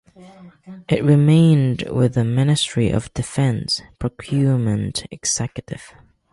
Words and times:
It 0.89 1.03
remained 1.03 1.83
with 1.83 2.15
the 2.15 2.23
Ministry 2.23 2.89
of 2.89 3.13
Defence, 3.13 3.83
Procurement 3.99 5.05
Executive. 5.11 5.93